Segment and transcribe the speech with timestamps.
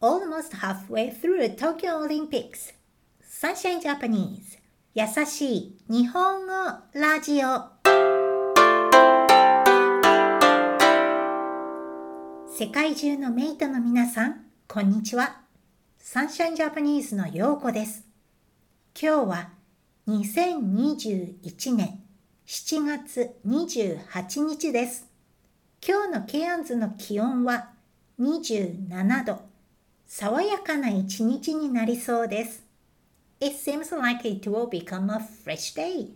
[0.00, 2.72] almost halfway through Tokyo Olympics.
[3.22, 4.58] Sunshine Japanese
[4.94, 6.52] 優しい日本語
[6.94, 7.68] ラジオ
[12.48, 15.42] 世界中のメイトの皆さん、こんにちは。
[16.02, 18.06] Sunshine Japanese のようこです。
[19.00, 19.50] 今日は
[20.08, 22.02] 2021年
[22.46, 25.06] 7月28日です。
[25.86, 27.70] 今日のケアンズの気温は
[28.18, 29.49] 27度。
[30.12, 32.64] 爽やかな一日になりそうです。
[33.38, 36.08] It seems like it will become a fresh day.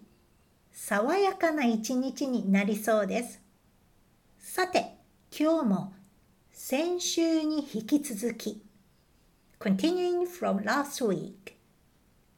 [0.73, 3.41] 爽やかな一日になりそうです。
[4.41, 4.97] さて、
[5.31, 5.93] 今日も
[6.51, 8.65] 先週に引き続き、
[9.61, 11.55] Continuing from last week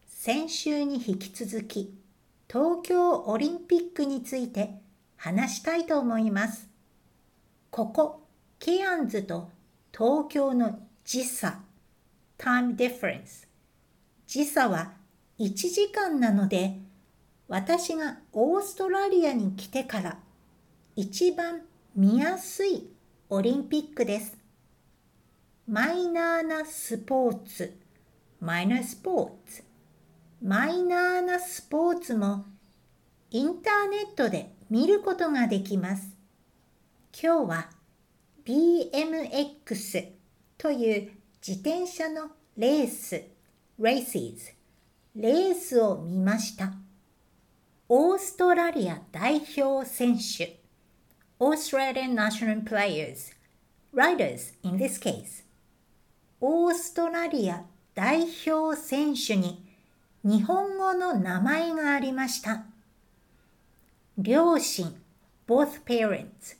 [0.06, 1.94] 先週に引き続き、
[2.52, 4.74] 東京オリンピックについて
[5.16, 6.68] 話したいと思います。
[7.70, 8.26] ここ、
[8.58, 9.48] ケアンズと
[9.90, 11.60] 東京の時差
[12.36, 13.46] time difference
[14.26, 14.94] 時差は
[15.38, 16.80] 1時間なので
[17.46, 20.18] 私がオーストラリアに来てから
[20.96, 21.62] 一番
[21.94, 22.90] 見やすい
[23.30, 24.36] オリンピックです。
[25.68, 27.78] マイナーなスポーツ、
[28.40, 29.62] マイナースポーツ、
[30.42, 32.46] マイナーなスポーツも
[33.30, 36.16] インターネットで見ることができます。
[37.12, 37.70] 今日は
[38.44, 40.15] BMX
[40.58, 41.12] という
[41.46, 43.22] 自転車のレース、
[43.78, 44.54] races、
[45.14, 46.72] レースを見ました。
[47.88, 50.60] オーストラリア代表選手、
[51.38, 53.32] Australian national players,
[53.94, 55.44] riders in this case。
[56.40, 59.64] オーストラリア代表選手に
[60.24, 62.64] 日本語の名前がありました。
[64.18, 64.96] 両親、
[65.46, 66.56] both parents。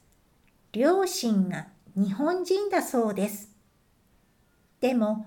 [0.73, 3.56] 両親が日本人だそうです。
[4.87, 5.27] でも、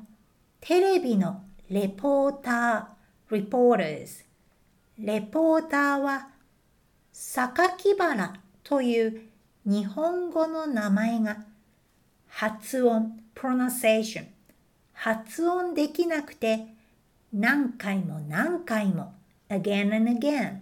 [0.62, 4.24] テレビのレポーター、reporters、
[4.98, 6.30] レポーターは、
[7.12, 9.22] 榊原という
[9.66, 11.44] 日本語の名前が
[12.30, 14.28] 発音、pronunciation、
[14.94, 16.68] 発音できなくて
[17.34, 19.14] 何回も何回も
[19.50, 20.60] again and again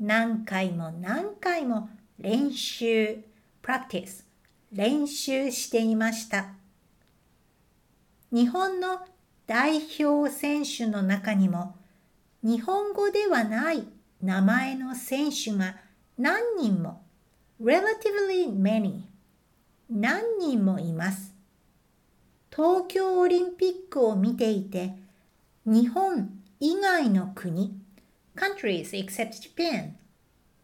[0.00, 3.18] 何回も何回も練習
[3.62, 4.24] practice
[4.72, 6.54] 練習していました。
[8.30, 8.98] 日本の
[9.46, 11.74] 代表選手の中にも
[12.42, 13.88] 日本語ではない
[14.22, 15.76] 名前の選手が
[16.18, 17.02] 何人も
[17.62, 19.00] relatively many
[19.90, 21.34] 何人もいます。
[22.54, 24.94] 東京オリンピックを見ていて
[25.64, 26.28] 日本
[26.60, 27.80] 以外の国
[28.36, 29.92] countries except Japan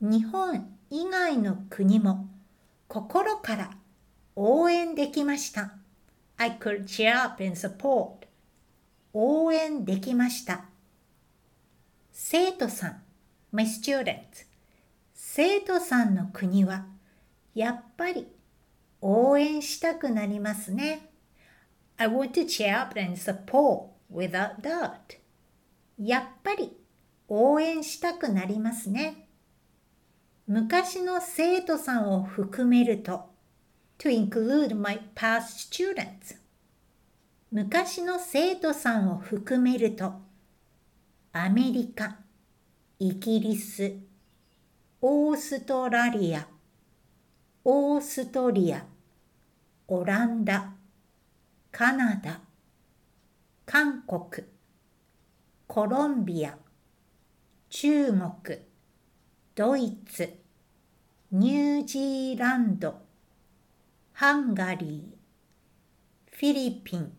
[0.00, 2.28] 日本以外の国も
[2.88, 3.70] 心から
[4.36, 5.83] 応援できました。
[6.36, 8.26] I could cheer up and support.
[9.12, 10.64] 応援できました。
[12.10, 13.02] 生徒さん、
[13.52, 14.18] my student.
[15.14, 16.86] 生徒さんの国は
[17.54, 18.26] やっぱり
[19.00, 21.10] 応援したくなりますね。
[21.96, 25.18] I want to cheer up and support without doubt.
[25.98, 26.76] やっぱり
[27.28, 29.28] 応援したくなりますね。
[30.46, 33.33] 昔の生徒さんを含めると
[33.98, 36.36] to include my past students.
[37.50, 40.14] 昔の生徒さんを含めると
[41.32, 42.16] アメリカ、
[42.98, 43.92] イギリス、
[45.00, 46.46] オーストラリア、
[47.64, 48.84] オーストリア、
[49.86, 50.72] オランダ、
[51.70, 52.40] カナダ、
[53.66, 54.46] 韓国、
[55.66, 56.56] コロンビア、
[57.70, 58.58] 中国、
[59.54, 60.34] ドイツ、
[61.30, 63.03] ニュージーランド、
[64.16, 67.12] ハンガリー、フィリピン、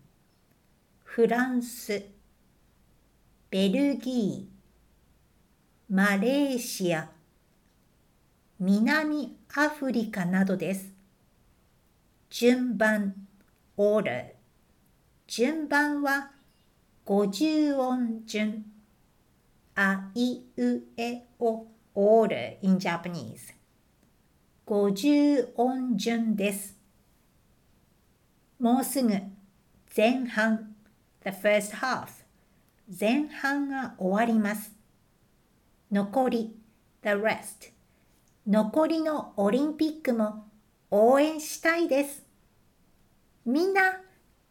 [1.04, 2.06] フランス、
[3.50, 7.10] ベルギー、マレーシア、
[8.60, 10.94] 南アフリカなどです。
[12.30, 13.14] 順番、
[13.78, 14.28] order。
[15.28, 16.32] 順番は
[17.06, 18.68] 50音順。
[19.76, 23.53] あいうえお order in Japanese。
[24.66, 26.84] 50音順です。
[28.59, 29.09] もうすぐ
[29.96, 30.75] 前半
[31.23, 32.07] the first half
[32.87, 34.72] 前半が終わります。
[35.91, 36.55] 残り
[37.03, 37.72] the rest
[38.47, 40.47] 残りのオリンピックも
[40.91, 42.23] 応援したいです。
[43.46, 44.02] みんな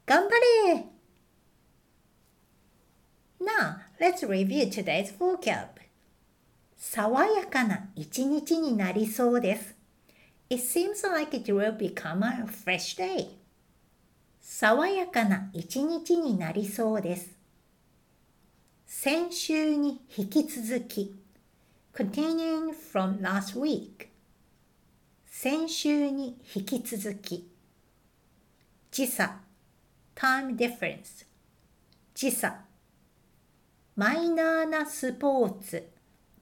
[0.04, 0.30] 頑張
[0.68, 0.86] れ
[3.40, 5.68] Now, let's review today's vocab.
[6.76, 9.74] 爽やかな一日になりそうです。
[10.50, 13.43] It seems like it will become a fresh day.
[14.46, 17.30] 爽やかな一日になりそうです。
[18.86, 21.16] 先週に引き続き
[21.94, 24.08] continuing from last week
[25.26, 27.48] 先週に引き続き
[28.90, 29.40] 時差
[30.14, 31.26] time difference
[32.14, 32.60] 時差
[33.96, 35.88] マイナーなスポーツ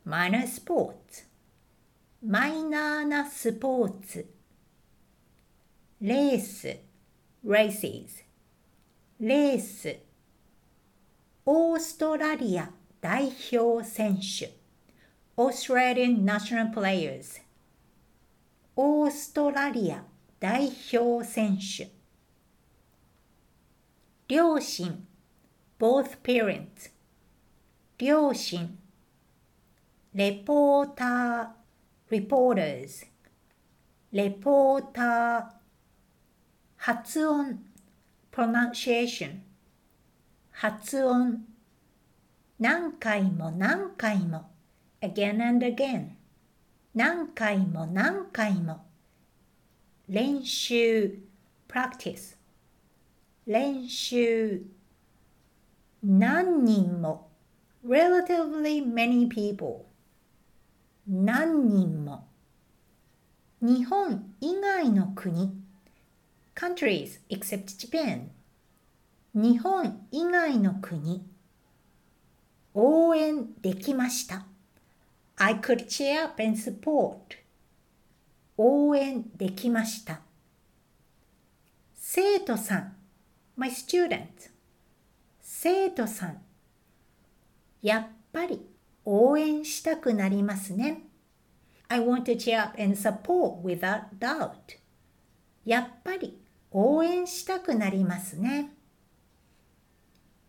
[0.04, 1.22] マイナースポーツ。
[2.26, 4.26] マイナーなスポーツ。
[6.00, 6.91] レース
[7.44, 8.24] races
[9.18, 9.96] レース
[11.44, 14.52] オーストラリア代表選手
[15.36, 17.42] Australian national players
[18.76, 20.04] オーストラリア
[20.38, 21.90] 代表選手
[24.28, 25.04] 両親
[25.80, 26.92] both parents
[27.98, 28.78] 両親
[30.14, 33.06] レポーター reporters
[34.12, 35.61] レポーター
[36.84, 37.60] 発音
[38.32, 39.38] pronunciation
[40.50, 41.44] 発音
[42.58, 44.50] 何回も何回も
[45.00, 46.16] again and again
[46.92, 48.84] 何回も何回も
[50.08, 51.20] 練習
[51.68, 52.36] practice
[53.46, 54.64] 練習
[56.02, 57.30] 何人も
[57.86, 59.84] relatively many people
[61.06, 62.26] 何人も
[63.60, 65.61] 日本以外の国
[66.54, 68.28] countries except Japan
[69.34, 71.24] 日本以外の国
[72.74, 74.46] 応援できました
[75.36, 77.16] I could cheer up and support
[78.56, 80.20] 応援できました
[81.94, 82.96] 生徒さん
[83.56, 84.26] my student
[85.40, 86.42] 生徒さん
[87.80, 88.60] やっぱり
[89.04, 91.02] 応援したくなりますね
[91.88, 94.52] I want to cheer up and support without doubt
[95.64, 96.41] やっぱり
[96.72, 98.70] 応援したくなりますね。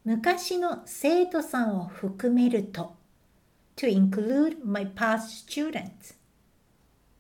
[0.05, 2.95] 昔の生徒さんを含めると
[3.77, 6.15] to include my past students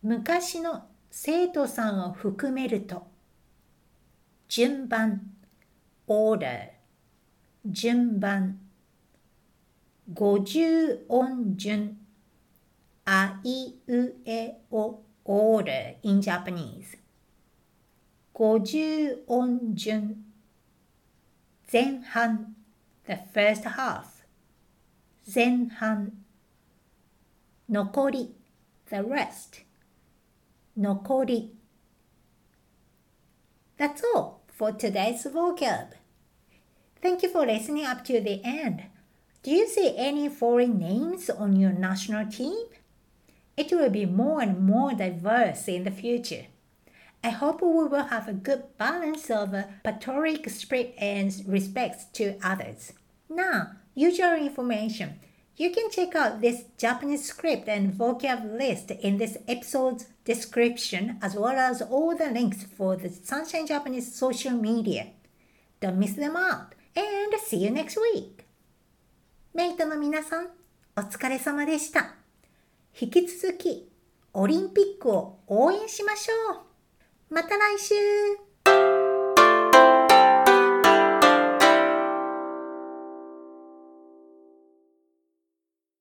[0.01, 3.07] 昔の生徒さんを含めると
[4.49, 5.21] 順番
[6.07, 6.71] order
[7.65, 8.59] 順番
[10.13, 11.97] 五十音順
[13.05, 17.02] あいうえお order in Japanese
[18.32, 20.16] 五十音順
[21.66, 22.54] 前半
[23.04, 24.04] the first half
[25.24, 26.12] 前半
[27.68, 28.34] 残り
[28.88, 29.64] the rest
[30.76, 31.54] 残り
[33.76, 35.92] That's all for today's vocab.
[37.00, 38.84] Thank you for listening up to the end.
[39.42, 42.66] Do you see any foreign names on your national team?
[43.56, 46.46] It will be more and more diverse in the future.
[47.22, 52.92] I hope we will have a good balance of patriotic spirit and respect to others.
[53.28, 55.18] Now, usual information.
[55.56, 61.34] You can check out this Japanese script and vocab list in this episode's description as
[61.34, 65.08] well as all the links for the Sunshine Japanese social media.
[65.80, 68.44] Don't miss them out and see you next week!
[69.54, 70.48] メイトの皆さん、
[70.96, 72.14] お疲れ様でした。
[73.00, 73.90] 引き続き、
[74.34, 76.60] オリンピックを応援しましょう
[77.33, 78.42] また来週。